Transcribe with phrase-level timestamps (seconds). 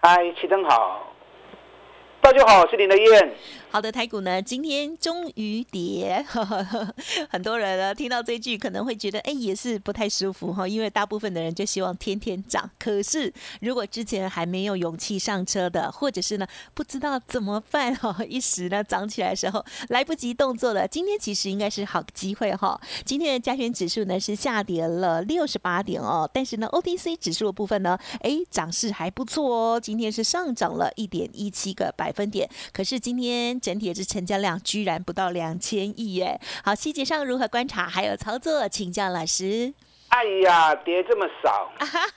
[0.00, 1.12] 嗨，齐真好，
[2.20, 3.34] 大家好，我是林德燕。
[3.70, 6.24] 好的，台股呢今天终于跌，
[7.28, 12.68] 很多人呢听到这句可能会觉得，哎，也是不太舒服哈，因为大部分的人就希望天天涨。
[12.78, 22.80] 可是如果之前还没有勇气上车的，或者是呢不知道怎么办哈，一时呢涨起来的时候来不及动作的，今天其实应该是好机会哈。
[23.04, 32.48] 今天的加权指数呢是下跌了六十八点哦，但是呢 OTC 指数的部分呢，哎，涨势还不错哦，今天是上涨了一点一七个百分点。
[32.72, 33.57] 可是今天。
[33.60, 36.40] 整体的成交量居然不到两千亿耶！
[36.64, 39.72] 好，细节上如何观察还有操作，请教老师。
[40.08, 41.70] 哎呀，跌这么少，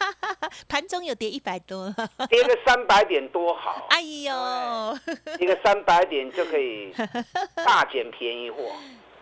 [0.70, 1.94] 盘中有跌一百多，
[2.30, 3.86] 跌个三百点多好。
[3.90, 4.98] 哎呦，
[5.40, 6.94] 一个三百点就可以
[7.66, 8.72] 大捡便宜货。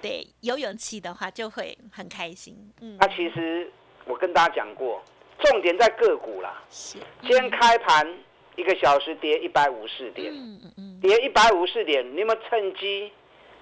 [0.02, 2.56] 对，有勇气的话就会很开心。
[2.80, 3.72] 嗯，那其实
[4.06, 5.04] 我跟大家讲过，
[5.40, 6.62] 重点在个股啦。
[6.70, 8.08] 是，今天开盘
[8.56, 10.32] 一个小时跌一百五十点。
[10.32, 10.89] 嗯嗯嗯。
[11.02, 13.12] 跌一百五十点，你们趁机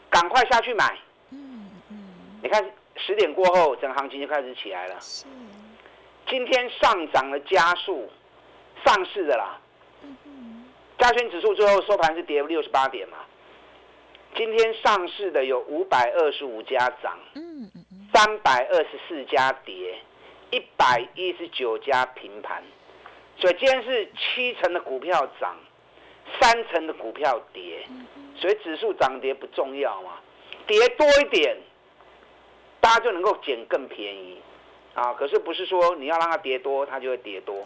[0.10, 0.98] 赶快下去买。
[1.32, 1.98] 嗯嗯，
[2.42, 2.64] 你看
[2.96, 4.96] 十点过后，整行情就开始起来了。
[5.00, 5.26] 是。
[6.30, 8.10] 今天上涨的加速，
[8.86, 9.60] 上市的啦。
[10.04, 10.66] 嗯
[10.98, 13.18] 加权指数最后收盘是跌六十八点嘛。
[14.36, 17.18] 今天上市的有五百二十五家涨。
[18.14, 19.96] 三百二十四家跌，
[20.50, 22.64] 一百一十九家平盘。
[23.40, 25.56] 所以今天是七成的股票涨。
[26.40, 27.86] 三成的股票跌，
[28.36, 30.20] 所以指数涨跌不重要嘛，
[30.68, 31.58] 跌多一点，
[32.80, 34.40] 大家就能够捡更便宜
[34.94, 35.14] 啊。
[35.14, 37.64] 可是不是说你要让它跌多，它就会跌多，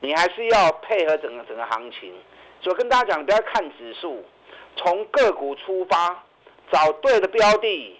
[0.00, 2.12] 你还是要配合整个整个行情。
[2.60, 4.22] 所以跟大家讲，不要看指数，
[4.76, 6.22] 从个股出发，
[6.70, 7.96] 找对的标的，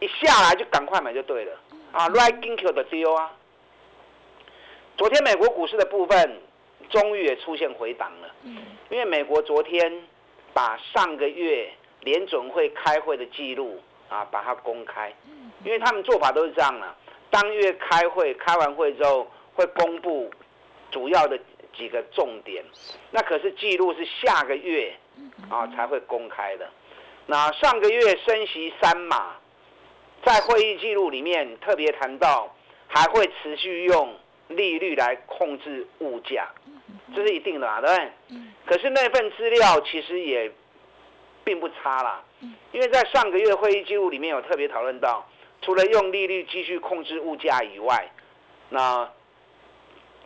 [0.00, 1.52] 一下来就赶快买就对了
[1.92, 2.08] 啊。
[2.08, 3.32] Right Ginkgo 的 deal 啊，
[4.96, 6.40] 昨天美国股市的部分。
[6.90, 8.56] 终于也出现回档了，嗯。
[8.90, 9.92] 因为美国昨天
[10.52, 11.70] 把上个月
[12.00, 15.14] 联准会开会的记录啊，把它公开，
[15.64, 16.94] 因为他们做法都是这样的，
[17.30, 20.28] 当月开会，开完会之后会公布
[20.90, 21.38] 主要的
[21.72, 22.64] 几个重点，
[23.12, 24.92] 那可是记录是下个月
[25.48, 26.68] 啊才会公开的。
[27.26, 29.36] 那上个月升息三码，
[30.24, 32.52] 在会议记录里面特别谈到，
[32.88, 34.12] 还会持续用
[34.48, 36.48] 利率来控制物价。
[37.14, 38.40] 这是一定的啊，对不对？
[38.66, 40.50] 可是那份资料其实也
[41.42, 42.22] 并不差啦，
[42.72, 45.26] 因为在上个月会议记录里面有特别讨论到，
[45.62, 48.10] 除了用利率继续控制物价以外，
[48.68, 49.10] 那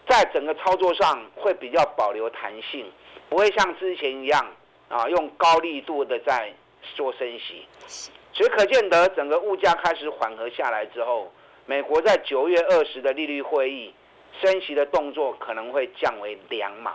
[0.06, 2.90] 在整个操作上会比较保留弹性，
[3.28, 4.46] 不会像之前一样
[4.88, 6.52] 啊用高力度的在
[6.94, 7.66] 做升息。
[8.32, 11.32] 所以可见得整个物价开始缓和下来之后，
[11.64, 13.94] 美国在九月二十的利率会议。
[14.40, 16.94] 升息的动作可能会降为两码。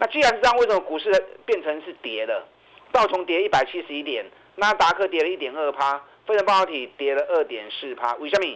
[0.00, 1.10] 那既然是这样，为什么股市
[1.44, 2.46] 变成是跌的？
[2.92, 4.24] 道琼跌一百七十一点，
[4.56, 8.14] 纳达克跌了一点二趴，非成半导体跌了二点四趴。
[8.14, 8.46] 为什么？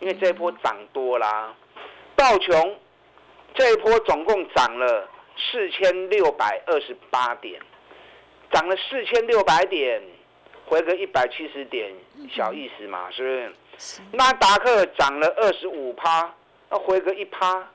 [0.00, 1.54] 因为这一波涨多啦。
[2.14, 2.78] 道琼
[3.54, 7.60] 这一波总共涨了四千六百二十八点，
[8.52, 10.02] 涨了四千六百点，
[10.66, 11.92] 回个一百七十点，
[12.30, 13.28] 小意思嘛，是不
[13.78, 14.00] 是？
[14.12, 16.34] 纳达克涨了二十五趴。
[16.70, 17.66] 那回个一趴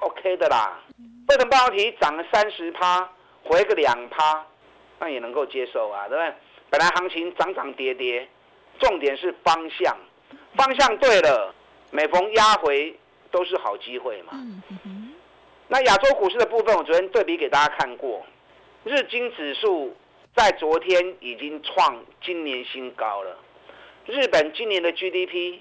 [0.00, 0.80] ，OK 的啦。
[1.28, 3.10] 为成半导体涨了三十趴，
[3.42, 4.44] 回个两趴，
[4.98, 6.34] 那也能够接受啊，对不对？
[6.70, 8.28] 本来行情涨涨跌跌，
[8.78, 9.96] 重点是方向，
[10.54, 11.54] 方向对了，
[11.90, 12.94] 每逢压回
[13.30, 14.32] 都是好机会嘛。
[15.68, 18.24] 那亚洲股市的部分，我昨天对比给大家看过，
[18.84, 19.96] 日经指数
[20.36, 23.36] 在昨天已经创今年新高了。
[24.06, 25.60] 日本今年的 GDP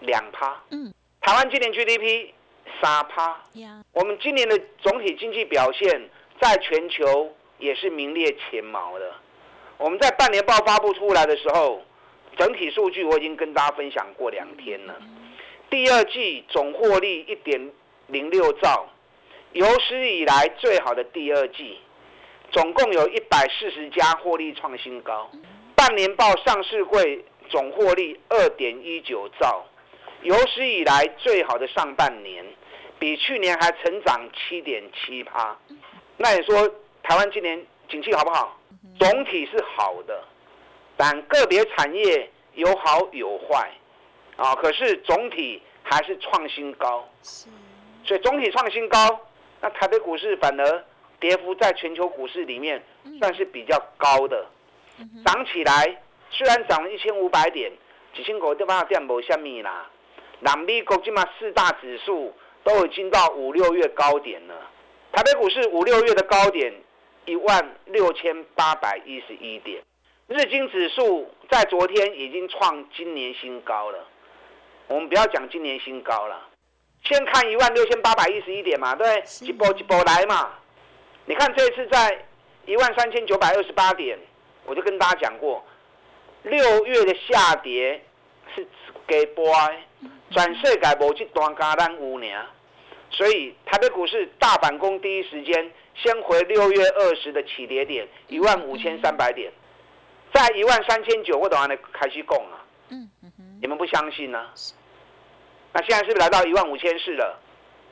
[0.00, 0.60] 两趴。
[0.70, 0.92] 嗯。
[1.24, 2.32] 台湾今年 GDP
[2.82, 3.40] 三趴，
[3.94, 9.10] 我们今年的总体经济表现在全球也是名列前茅的。
[9.78, 11.80] 我们在半年报发布出来的时候，
[12.36, 14.94] 整体数据我已经跟大家分享过两天了。
[15.70, 17.72] 第二季总获利一点
[18.08, 18.86] 零六兆，
[19.52, 21.78] 有史以来最好的第二季，
[22.52, 25.30] 总共有一百四十家获利创新高。
[25.74, 29.64] 半年报上市会总获利二点一九兆。
[30.24, 32.42] 有史以来最好的上半年，
[32.98, 35.54] 比去年还成长七点七趴。
[36.16, 36.66] 那你说
[37.02, 38.58] 台湾今年景气好不好？
[38.98, 40.24] 总体是好的，
[40.96, 43.70] 但个别产业有好有坏
[44.36, 44.54] 啊。
[44.54, 49.20] 可是总体还是创新高，所以总体创新高，
[49.60, 50.84] 那台北股市反而
[51.20, 52.82] 跌幅在全球股市里面
[53.18, 54.46] 算是比较高的，
[55.26, 57.70] 涨起来虽然涨了一千五百点，
[58.14, 59.90] 几千个地方点无虾米啦。
[60.44, 62.30] 南美国际嘛四大指数
[62.62, 64.54] 都已经到五六月高点了，
[65.10, 66.70] 台北股市五六月的高点
[67.24, 69.82] 一万六千八百一十一点，
[70.26, 74.06] 日经指数在昨天已经创今年新高了。
[74.86, 76.46] 我们不要讲今年新高了，
[77.04, 80.52] 先看一万六千八百一十一点嘛，对，一波一波来嘛。
[81.24, 82.22] 你看这次在
[82.66, 84.18] 一万三千九百二十八点，
[84.66, 85.64] 我就跟大家讲过，
[86.42, 88.04] 六月的下跌
[88.54, 88.66] 是
[89.06, 89.50] 给波。
[90.34, 92.26] 转世界无这段加咱有呢，
[93.08, 99.52] 所以台北股市大反攻，第一时间先回六月二十的起跌点一万五千三百点，
[100.32, 102.66] 在一万三千九，我等下呢开始供啊。
[102.88, 103.30] 嗯嗯
[103.62, 104.50] 你们不相信呢？
[105.72, 107.38] 那现在是不是来到一万五千四了？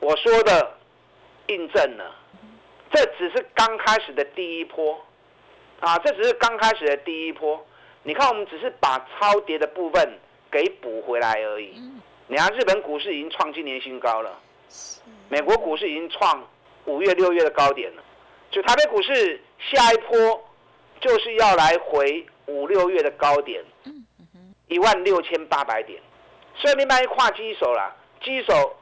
[0.01, 0.75] 我说的
[1.47, 2.13] 印证了，
[2.91, 4.99] 这只是刚开始的第一波
[5.79, 7.65] 啊，这只是刚开始的第一波。
[8.03, 10.19] 你看，我们只是把超跌的部分
[10.51, 11.81] 给补回来而已。
[12.33, 14.39] 你看，日本股市已经创今年新高了，
[15.29, 16.43] 美国股市已经创
[16.85, 18.01] 五月、六月的高点了，
[18.49, 20.43] 就台北股市下一波
[20.99, 23.63] 就是要来回五六月的高点，
[24.67, 26.01] 一万六千八百点，
[26.55, 28.75] 所以你买跨基手了，基手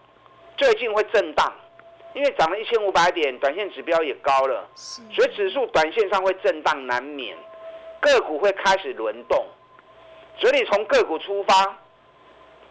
[0.55, 1.53] 最近会震荡，
[2.15, 7.35] 因为涨了一千五百点，短线指标也高了，所以指数短线上会震荡难免，
[7.99, 9.45] 个股会开始轮动，
[10.39, 11.77] 所以你从个股出发。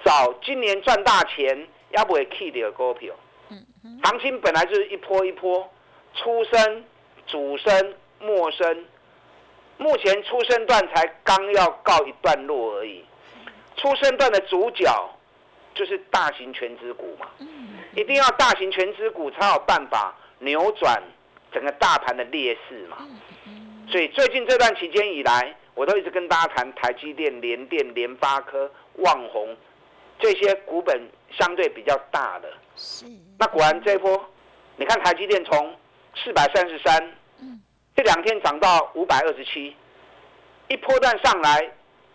[0.05, 3.15] 找今年赚大钱要不会 key 的股票，
[4.03, 5.69] 行情本来就是一波一波，
[6.15, 6.85] 初升、
[7.27, 8.85] 主升、末升，
[9.77, 13.05] 目前初升段才刚要告一段落而已。
[13.77, 14.87] 初升段的主角
[15.75, 17.27] 就是大型全资股嘛，
[17.95, 21.03] 一定要大型全资股才有办法扭转
[21.53, 22.99] 整个大盘的劣势嘛。
[23.91, 29.57] 所以最近这段期间以来，我都一直跟大家谈台积电、联电、联发科、旺宏。
[30.21, 31.01] 这些股本
[31.31, 33.07] 相对比较大的，是。
[33.39, 34.23] 那果然这一波，
[34.77, 35.75] 你看台积电从
[36.15, 37.13] 四百三十三，
[37.97, 39.75] 这两天涨到五百二十七，
[40.69, 41.71] 一波段上来，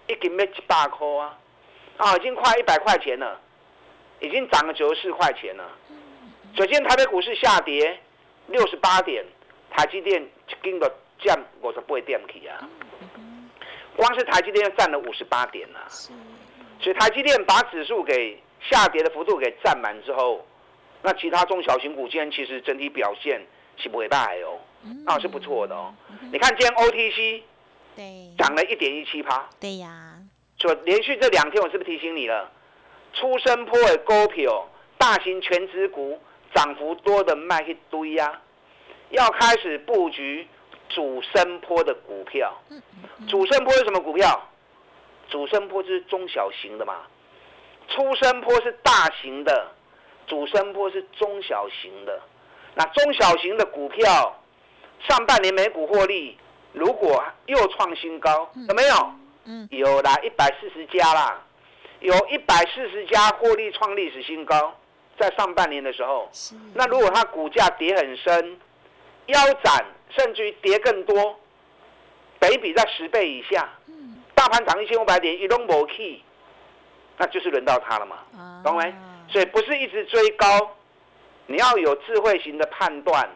[0.07, 1.37] 一斤没几百块啊，
[1.97, 3.39] 啊，已经快一百块钱了，
[4.19, 5.63] 已经涨了九十四块钱了。
[6.55, 7.99] 首先台北股市下跌
[8.47, 9.25] 六十八点，
[9.71, 10.87] 台积电一斤都
[11.19, 12.69] 降五十八点去啊，
[13.95, 15.89] 光是台积电占了五十八点啊。
[16.85, 20.45] 所以台积电把指数给下跌的幅度给占满之后，
[21.01, 23.41] 那其他中小型股今天其实整体表现
[23.75, 24.59] 是不会大哦，
[25.03, 25.91] 那是不错的哦。
[26.31, 27.41] 你看今天 OTC
[27.95, 30.13] 对涨了一点一七趴，对呀。
[30.59, 32.51] 所以连续这两天我是不是提醒你了？
[33.13, 36.21] 出生坡的股票，大型全职股
[36.53, 38.41] 涨幅多的卖一堆呀，
[39.09, 40.47] 要开始布局
[40.89, 42.53] 主升坡的股票。
[43.27, 44.49] 主升坡是什么股票？
[45.29, 46.95] 主升坡是中小型的嘛，
[47.89, 49.71] 初升坡是大型的，
[50.27, 52.21] 主升坡是中小型的。
[52.75, 54.37] 那中小型的股票，
[55.07, 56.37] 上半年每股获利
[56.73, 59.13] 如果又创新高，有没有？
[59.45, 61.41] 嗯，有啦，一百四十家啦，
[61.99, 64.75] 有一百四十家获利创历史新高，
[65.19, 66.29] 在上半年的时候。
[66.73, 68.59] 那如果它股价跌很深，
[69.27, 71.39] 腰斩，甚至于跌更多，
[72.39, 73.69] 北比在十倍以下。
[74.35, 76.21] 大盘涨一千五百点，一动不起，
[77.17, 78.17] 那就是轮到它了嘛，
[78.63, 78.93] 懂没？
[79.29, 80.45] 所以不是一直追高，
[81.47, 83.27] 你要有智慧型的判断。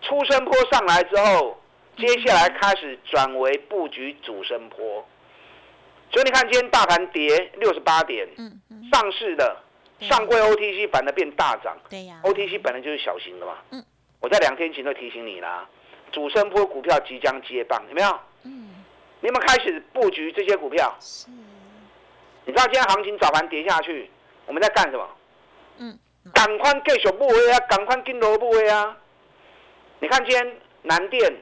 [0.00, 1.60] 出生坡上来之后，
[1.96, 5.06] 接下来开始转为布局主升坡。
[6.10, 8.28] 所以你看今天大盘跌六十八点，
[8.92, 9.56] 上市的
[10.00, 11.76] 上柜 OTC 反而变大涨。
[11.88, 13.58] 对呀，OTC 本来就是小型的嘛。
[13.70, 13.84] 嗯，
[14.20, 15.68] 我在两天前都提醒你啦，
[16.10, 18.18] 主升坡股票即将接棒，有没有？
[19.22, 21.28] 你们开始布局这些股票，是。
[22.44, 24.10] 你知道今天行情早盘跌下去，
[24.46, 25.08] 我们在干什么？
[25.78, 25.98] 嗯。
[26.34, 27.58] 赶快继续布位啊！
[27.68, 28.96] 赶快进罗布位啊！
[30.00, 31.36] 你看今天南电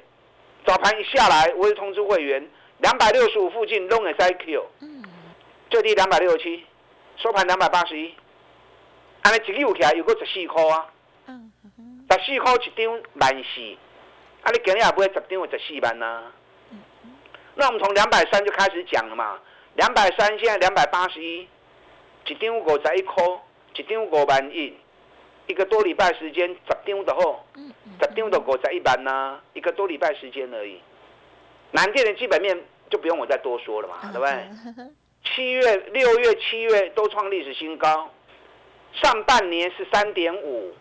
[0.66, 2.46] 早盘一下来，我就通知会员，
[2.78, 5.02] 两百六十五附近 long S I Q，嗯。
[5.70, 6.64] 最低两百六十七，
[7.16, 8.14] 收盘两百八十一。
[9.22, 10.86] 安尼一个有起来有个十四块啊。
[11.26, 11.50] 嗯
[12.10, 13.76] 十四块一张万四，
[14.42, 14.50] 啊！
[14.50, 16.24] 你今日也买十张有十四万呐。
[17.54, 19.38] 那我们从两百三就开始讲了嘛，
[19.74, 21.46] 两百三现在两百八十一，
[22.26, 23.24] 一张五十一块，
[23.76, 24.76] 一张五万一，
[25.46, 27.44] 一个多礼拜时间，十张的后，
[28.00, 30.80] 十张的五十一万呐，一个多礼拜时间而已。
[31.72, 34.90] 南电的基本面就不用我再多说了嘛，对不对？
[35.22, 38.10] 七月、六月、七月都创历史新高，
[38.94, 40.74] 上半年是三点五，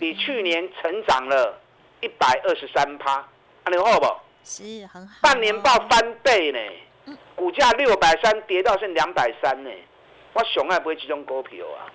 [0.00, 1.60] 比去年成长了
[2.00, 3.28] 一百二十三趴，
[3.70, 4.06] 你好不？
[4.44, 5.18] 是很好。
[5.22, 9.70] 半年报翻倍呢，股价六百三跌到剩两百三呢，
[10.34, 11.90] 我熊爱不会集中股票啊，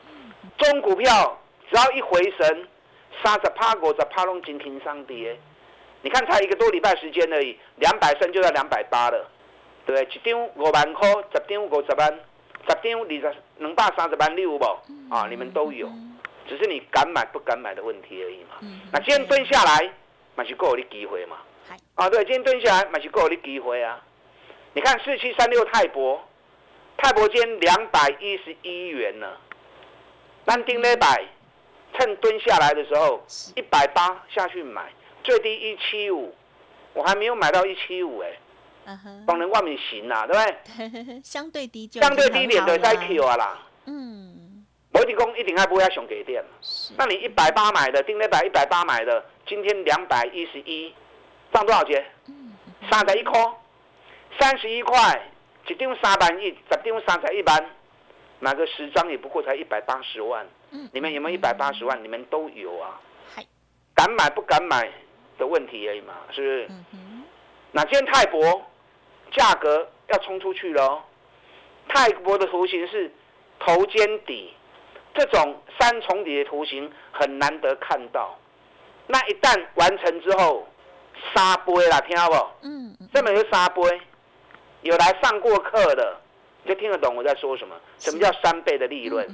[0.58, 1.39] 中股票。
[1.72, 2.68] 只要一回神，
[3.24, 5.38] 三十趴、五十趴拢今天上跌。
[6.01, 9.29] 你看才一个多礼拜时间而已，两百三就到两百八了，
[9.86, 10.15] 对不对？
[10.15, 14.79] 一张五万块，十张五十万，十张二十两百三十万，你有无？
[15.12, 15.88] 啊，你们都有，
[16.48, 18.58] 只是你敢买不敢买的问题而已嘛。
[18.91, 19.94] 那今天蹲下来，
[20.34, 21.38] 嘛是够你机会嘛。
[21.95, 24.01] 啊，对，今天蹲下来，嘛是够你机会啊。
[24.73, 26.23] 你看四七三六泰博，
[26.97, 29.27] 泰博今天两百一十一元呢，
[30.45, 31.25] 单丁礼拜。
[31.91, 33.19] 趁蹲下来的时候，
[33.55, 36.33] 一百八下去买，最低一七五，
[36.93, 38.95] 我还没有买到一七五哎，
[39.25, 41.19] 帮人外面行啊，对不对？
[41.25, 46.45] 相对低就相对低点的再 Q 啊啦，嗯，摩地公一定还不会要熊给电
[46.95, 50.93] 那你一百八买的，定那百一百八买的，今天两百一十一，
[51.51, 52.06] 涨多少钱？
[52.89, 53.39] 三十一块，
[54.39, 55.22] 三十一块，
[55.68, 57.70] 一张三万一，十张三十一万，
[58.39, 60.46] 买个十张也不过才一百八十万。
[60.91, 62.03] 你们有没有一百八十万？
[62.03, 63.00] 你们都有啊。
[63.96, 64.89] 敢买不敢买
[65.38, 66.70] 的问题而已嘛，是不是？
[67.72, 68.62] 那今天泰博
[69.32, 71.03] 价格要冲出去了。
[71.89, 73.12] 泰博的图形是
[73.60, 74.53] 头肩底，
[75.13, 78.38] 这种三重底的图形很难得看到。
[79.08, 80.65] 那一旦完成之后，
[81.33, 82.47] 沙杯啦，听到不？
[82.61, 82.95] 嗯。
[83.13, 83.81] 这么是沙杯，
[84.81, 86.15] 有来上过课的
[86.63, 87.75] 你就听得懂我在说什么。
[87.97, 89.27] 什么叫三倍的利润？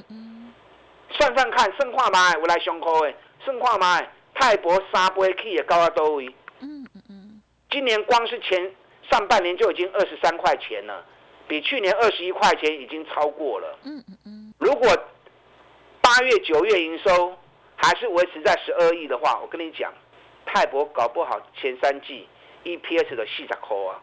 [1.11, 3.15] 算算看，生化买我来胸口诶，
[3.45, 6.33] 生化买泰博沙杯 K 也高到多位。
[6.59, 7.41] 嗯嗯嗯。
[7.69, 8.71] 今年光是前
[9.09, 11.05] 上半年就已经二十三块钱了，
[11.47, 13.77] 比去年二十一块钱已经超过了。
[13.83, 14.53] 嗯嗯嗯。
[14.57, 14.89] 如果
[16.01, 17.35] 八月九月营收
[17.75, 19.93] 还是维持在十二亿的话，我跟你讲，
[20.45, 22.27] 泰博搞不好前三季
[22.63, 24.01] EPS 的四十块啊。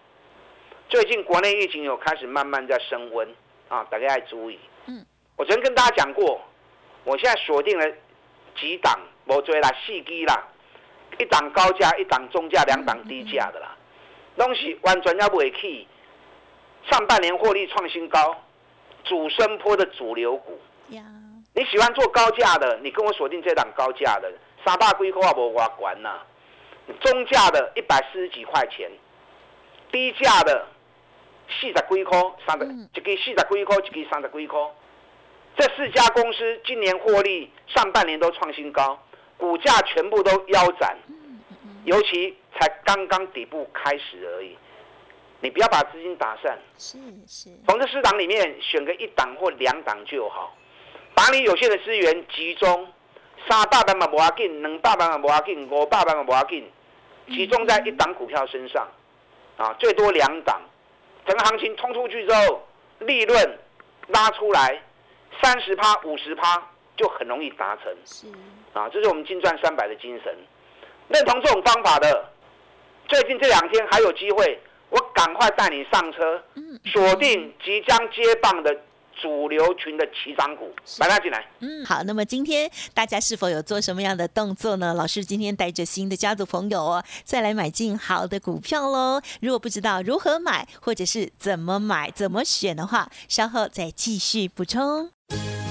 [0.89, 3.29] 最近国内疫情有开始慢慢在升温
[3.69, 4.59] 啊，大家要注意。
[4.87, 5.05] 嗯。
[5.37, 6.41] 我昨天跟大家讲过。
[7.05, 7.85] 我现在锁定了
[8.55, 8.97] 几档，
[9.27, 10.47] 无追啦，四基啦，
[11.19, 13.77] 一档高价，一档中价，两档低价的啦。
[14.37, 15.89] 东西完全要不起，
[16.89, 18.37] 上半年获利创新高，
[19.03, 20.61] 主升坡的主流股。
[21.55, 24.33] 你喜欢做高价的，你跟我锁定这档高价的，
[24.65, 26.21] 三百几块我无我管呐。
[27.01, 28.91] 中价的一百四十几块钱，
[29.91, 30.67] 低价的
[31.49, 34.59] 四十几块，三十，一个四十几块，一个三十几块。
[35.57, 38.99] 这四家公司今年获利上半年都创新高，
[39.37, 40.97] 股价全部都腰斩，
[41.85, 44.57] 尤其才刚刚底部开始而已。
[45.41, 50.57] 你不要把资金打散，是是，从这四档里面选个一档或两档就好，
[51.15, 52.89] 把你有限的资源集中，
[53.49, 56.71] 三百万嘛无要紧，两百万嘛无要紧，五百万嘛无要紧，
[57.29, 58.87] 集中在一档股票身上，
[59.57, 60.61] 啊，最多两档，
[61.27, 62.67] 整个行情冲出去之后，
[63.01, 63.59] 利润
[64.09, 64.81] 拉出来。
[65.43, 66.63] 三十趴、五十趴
[66.95, 68.27] 就很容易达成，是
[68.75, 70.37] 啊，这是我们金赚三百的精神。
[71.09, 72.31] 认同这种方法的，
[73.09, 76.41] 最近这两天还有机会，我赶快带你上车，
[76.85, 78.77] 锁定即将接棒的。
[79.23, 81.47] 主流群的起涨股，把它进来。
[81.61, 82.03] 嗯，好。
[82.03, 84.93] 那么今天大家是否有做什么样的动作呢？
[84.93, 89.23] 老师今天带着新的家族朋友哦，再来买进好的股票喽。
[89.41, 95.09] 如果不知道如何买，或者是怎么买、怎么选的话，稍后再继续补充。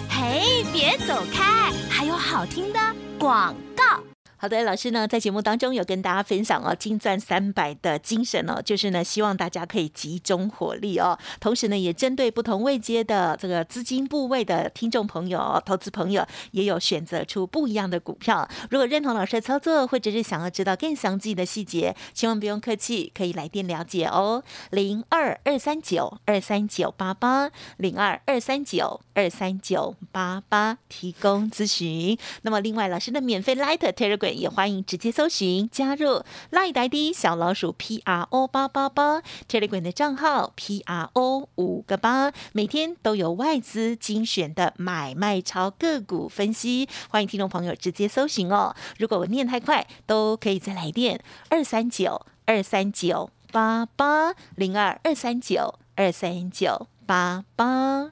[0.10, 2.80] 嘿，别走开，还有好听的
[3.20, 4.02] 广告。
[4.42, 18.50] 好的，老师呢在节目当中有跟大家分享哦，金钻三百的精神哦，就是呢希望大家可以集中火力哦，同时呢也针对不同位阶的这个资金部位的听众朋友、投资朋友，也有选择出不一样的股票。
[18.72, 32.18] 如果认同老师的操作，或者是想要知道更详细的细节，千万不用客气，可以来电了解哦，零二二三九二三九八八零二二三九二三九八八提供咨询。
[32.42, 34.31] 那么另外，老师的免费 Light Telegram。
[34.34, 48.76] 也欢迎直接搜寻加入赖 ID 小老鼠 P R O 八八八 Telegram 的账号 P R O 五个八，每天都有外资精选的买卖超个股分析，欢迎听众朋友直接搜寻哦。
[48.98, 58.12] 如果我念太快，都可以再来电二三九二三九八八零二二三九二三九八八。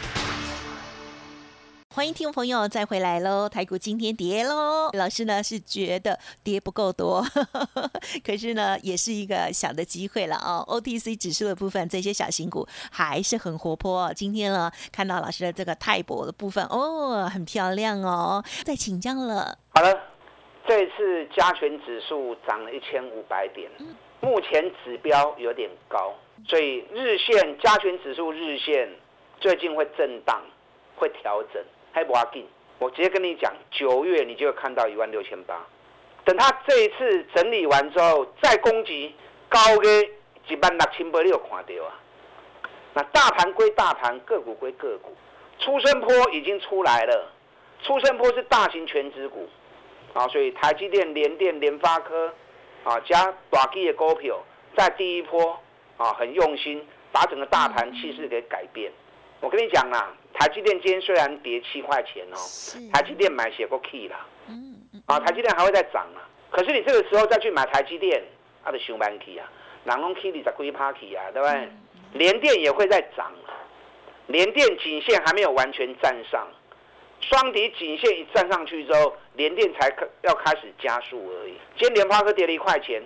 [1.93, 3.49] 欢迎听众朋友再回来喽！
[3.49, 7.21] 台股今天跌喽，老师呢是觉得跌不够多，
[8.23, 10.63] 可是呢也是一个小的机会了哦。
[10.69, 14.09] OTC 指数的部分，这些小型股还是很活泼。
[14.13, 18.41] 今天呢看到老师的这个泰博的部分哦，很漂亮哦。
[18.63, 19.57] 再请教了。
[19.75, 19.93] 好了，
[20.65, 23.69] 这次加权指数涨了一千五百点，
[24.21, 26.13] 目前指标有点高，
[26.47, 28.87] 所以日线加权指数日线
[29.41, 30.41] 最近会震荡，
[30.95, 31.61] 会调整。
[31.91, 32.47] 还不要紧，
[32.79, 35.55] 我直接跟你讲，九月你就会看到一万六千八。
[36.23, 39.13] 等它这一次整理完之后，再攻击
[39.49, 40.09] 高嘅
[40.47, 41.99] 一万六千八，你有看到啊？
[42.93, 45.15] 那大盘归大盘，个股归个股，
[45.59, 47.31] 出生坡已经出来了。
[47.83, 49.49] 出生坡是大型全指股
[50.13, 52.31] 啊，所以台积电、联电、联发科
[52.83, 54.39] 啊，加大基的股票，
[54.77, 55.59] 在第一波
[55.97, 58.91] 啊，很用心把整个大盘气势给改变。
[59.39, 60.15] 我跟你讲啦。
[60.33, 62.37] 台积电今天虽然跌七块钱哦，
[62.93, 66.27] 台积电买写过 key 啦，嗯啊，台积电还会再涨啊。
[66.49, 68.23] 可是你这个时候再去买台积电，
[68.63, 69.47] 它的熊板 key 啊，
[69.83, 71.69] 南龙 key 你在龟 party 啊，对不对？
[72.13, 73.53] 联电也会再涨啊，
[74.27, 76.47] 联电颈线还没有完全站上，
[77.21, 81.53] 双底颈线一站上去之后，联电才要开始加速而已。
[81.77, 83.01] 今天联发科跌了一块钱，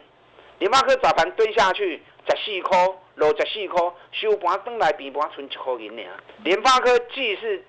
[0.59, 2.77] 联发科早盘蹲下去十四块。
[3.15, 6.05] 落十四块，收盘登来平盘存一块银尔。
[6.43, 7.63] 联发科既是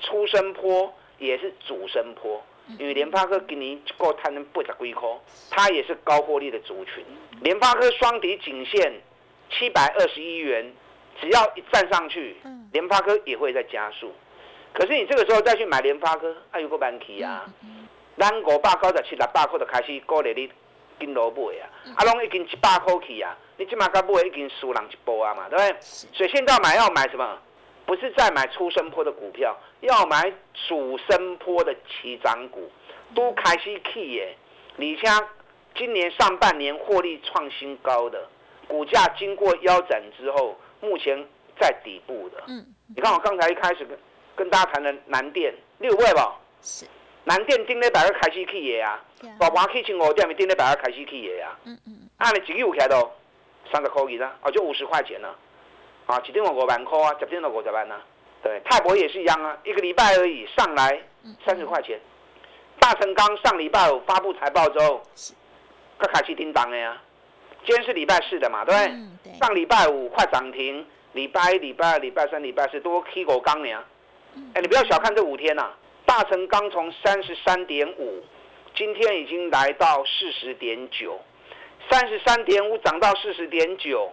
[0.00, 2.42] 出生坡，也是主升坡，
[2.78, 5.08] 因为联发科今年一个摊能八十几块，
[5.50, 7.04] 它也是高获利的族群。
[7.40, 8.92] 联发科双底颈线
[9.50, 10.72] 七百二十一元，
[11.20, 12.36] 只要一站上去，
[12.72, 14.12] 联发科也会在加速。
[14.72, 17.46] 可是你这个时候再去买联发科，还有个问题啊，
[18.16, 20.52] 咱五百九十七、六百块就开始鼓励你
[20.98, 21.64] 跟落买啊，
[21.96, 23.36] 啊，拢已经一百块去啊。
[23.56, 25.76] 你起码该不会已经输人一波啊嘛，对不对？
[25.80, 27.38] 所以现在买要买什么？
[27.86, 30.32] 不是在买出生坡的股票，要买
[30.68, 32.70] 主升坡的起涨股，
[33.14, 34.36] 都开始起耶。
[34.76, 35.26] 你像
[35.74, 38.28] 今年上半年获利创新高的
[38.68, 41.26] 股价，经过腰斩之后，目前
[41.58, 42.44] 在底部的。
[42.46, 42.64] 嗯。
[42.94, 43.98] 你看我刚才一开始跟
[44.36, 46.36] 跟大家谈的南电六位吧？
[46.62, 46.86] 是。
[47.28, 48.98] 南电今日大家开始起的啊！
[49.38, 51.54] 大盘起千五点，咪今日大家开始起的啊！
[51.66, 52.08] 嗯嗯。
[52.16, 53.12] 按你几个有开到？
[53.70, 55.36] 三十块钱啦，哦，就五十块钱了，
[56.06, 57.96] 啊，几天我五万块啊，几天我五十万呢？
[58.42, 60.98] 对，泰博也是一样啊，一个礼拜而已，上来
[61.44, 62.00] 三十块钱。
[62.80, 65.02] 大成钢上礼拜五发布财报之后，
[65.98, 66.96] 个开始叮当的呀。
[67.66, 68.80] 今天是礼拜四的嘛，对不
[69.22, 69.38] 对？
[69.38, 73.84] 上礼拜五快涨停，礼拜一、礼拜二、礼拜三、礼拜四都 K 狗钢呢。
[74.54, 75.70] 哎，你不要小看这五天呐，
[76.08, 78.24] 大成刚从三十三点五，
[78.74, 81.20] 今天已经来到四十点九。
[81.90, 84.10] 三十三点五涨到四十点九，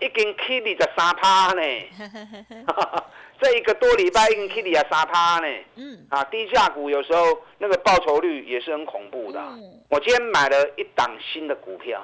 [0.00, 1.62] 已经 K 你在三趴呢。
[3.40, 5.46] 这一个多礼拜已经 K 你啊三趴呢。
[5.76, 6.06] 嗯。
[6.10, 9.40] 啊，低价股有时候那个报酬率也是很恐怖的。
[9.88, 12.02] 我今天买了一档新的股票，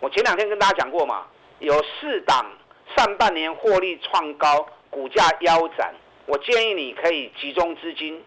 [0.00, 1.24] 我前两天跟大家讲过嘛，
[1.60, 2.44] 有四档
[2.94, 5.94] 上半年获利创高，股价腰斩。
[6.26, 8.22] 我建议你可以集中资金，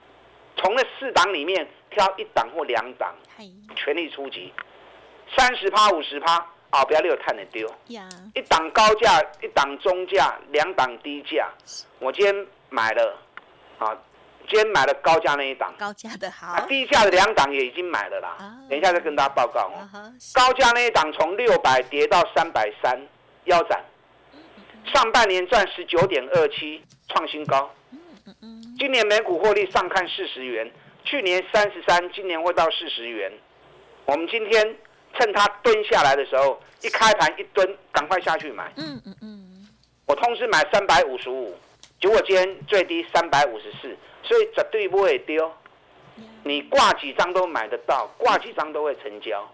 [0.60, 3.16] 从那四档里面挑一档或两档，
[3.76, 4.54] 全力出击。
[5.38, 6.36] 三十趴五十趴，
[6.70, 7.72] 啊，不要六探的丢。
[7.88, 11.50] 一档高价，一档中价，两档低价。
[12.00, 13.18] 我今天买了，
[13.78, 13.96] 啊，
[14.50, 15.74] 今天买了高价那一档。
[15.78, 16.60] 高价的好。
[16.68, 18.38] 低价的两档也已经买了啦。
[18.70, 20.14] 等一下再跟大家报告哦。
[20.34, 23.00] 高价那一档从六百跌到三百三，
[23.46, 23.84] 腰斩。
[24.94, 27.72] 上半年赚十九点二七，创新高。
[28.80, 30.72] 今年每股获利上看四十元，
[31.04, 33.32] 去年三十三，今年会到四十元。
[34.06, 34.76] 我们今天。
[35.16, 38.72] 趁它蹲下来的时候，一开盘一蹲，赶快下去买。
[38.78, 39.68] 嗯嗯嗯。
[40.06, 41.58] 我通知买三百五十五，
[42.00, 45.52] 结果今天最低三百五十四，所以绝对不会丢。
[46.44, 49.52] 你挂几张都买得到，挂几张都会成交。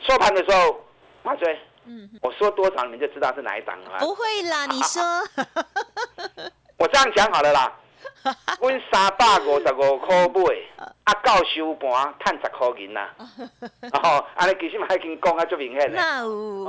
[0.00, 0.82] 收盘的时候，
[1.22, 3.98] 马追，嗯，我说多少你们就知道是哪一档了。
[3.98, 5.02] 不会啦，你说。
[6.78, 7.78] 我这样讲好了啦。
[8.60, 13.08] 阮三百五十五块买，啊到收盘赚十块银呐。
[13.92, 15.96] 哦，安尼其实嘛已经讲啊，足明显的。
[15.96, 16.64] 那有。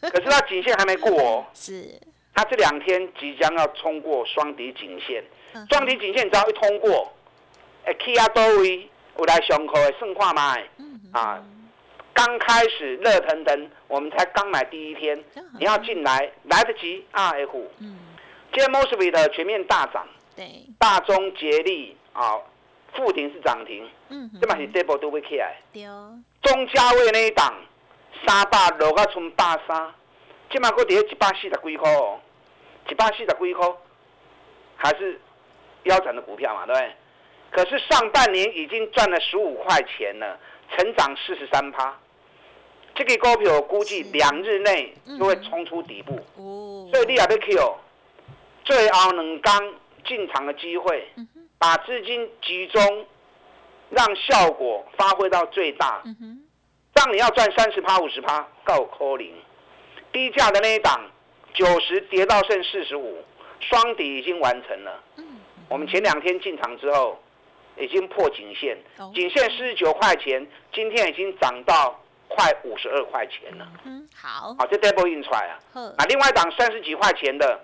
[0.00, 1.44] 可是它颈线还没过哦。
[1.54, 2.00] 是。
[2.34, 5.22] 它这两天即将要冲过双底颈线，
[5.70, 7.12] 双底颈线只要一通过，
[7.84, 10.64] 哎，起啊多位有来上课的算看卖。
[11.12, 11.42] 啊，
[12.14, 15.22] 刚开始热腾腾，我们才刚买第一天，
[15.58, 17.66] 你要进来来得及啊，F。
[17.80, 17.98] 嗯。
[18.52, 20.06] 今天 Mosby 的全面大涨。
[20.78, 22.38] 大中捷力啊，
[22.94, 25.56] 附顶是涨停，嗯，这嘛是这波都会起来。
[25.72, 26.18] 对哦。
[26.42, 27.54] 中价位那一档，
[28.26, 29.92] 三百落到从八三，
[30.48, 32.18] 这嘛搁跌一百四十几块哦，
[32.88, 33.68] 一百四十几块，
[34.76, 35.20] 还是
[35.84, 36.92] 腰斩的股票嘛，对不对？
[37.50, 40.38] 可是上半年已经赚了十五块钱了，
[40.74, 41.94] 成长四十三趴，
[42.94, 46.14] 这个股票估计两日内就会冲出底部。
[46.36, 46.88] 哦。
[46.92, 47.76] 所以你也要 Q，
[48.64, 49.74] 最后两刚。
[50.00, 51.08] 进场的机会，
[51.58, 53.06] 把资金集中，
[53.90, 56.02] 让效果发挥到最大。
[56.92, 59.32] 让你要赚三十趴、五十趴，够扣零。
[60.12, 61.00] 低价的那一档，
[61.54, 63.22] 九十跌到剩四十五，
[63.60, 65.00] 双底已经完成了。
[65.68, 67.18] 我们前两天进场之后，
[67.78, 68.76] 已经破颈线，
[69.14, 73.66] 颈线四十九块钱，今天已经涨到快五十二块钱了。
[73.84, 75.58] 嗯，好，好，这 double 印出来啊。
[75.96, 77.60] 啊，另外一档三十几块钱的。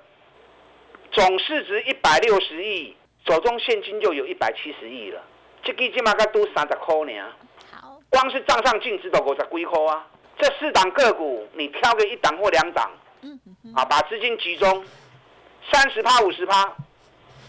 [1.13, 2.95] 总市值一百六十亿，
[3.27, 5.23] 手中现金就有一百七十亿了。
[5.63, 7.25] 这个金嘛，该都三十块呢。
[7.73, 10.07] 好，光是账上净值都五十几块啊。
[10.39, 12.91] 这四档个股，你挑个一档或两档，
[13.23, 14.85] 嗯嗯啊，把资金集中，
[15.73, 16.71] 三十趴、五十趴，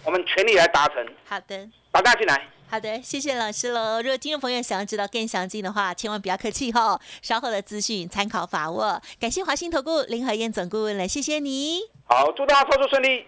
[0.06, 1.06] 我们全力来达成。
[1.28, 2.48] 好的，把大家进来。
[2.70, 4.02] 好的，谢谢老师喽。
[4.02, 9.02] 如果听众朋友想要知道更详尽的话，千万不要客气哈，稍后的资讯参考把握。
[9.20, 11.80] 感谢华兴投顾林和燕总顾问了，谢谢你。
[12.04, 13.26] 好，祝大家操作顺利。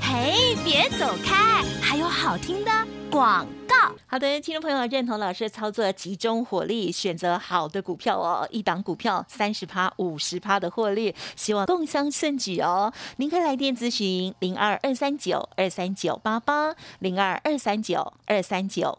[0.00, 2.70] 嘿，别走开，还有好听的
[3.12, 3.94] 广告。
[4.06, 12.90] 好的，听众朋友认同老师的操作，集中火力选择好的股票哦，一档股票三十趴、五十趴的获利，希望共商盛举哦。
[13.16, 18.98] 您可以来电咨询零二二三九二三九八八零二二三九二三九。